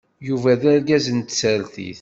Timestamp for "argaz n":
0.73-1.19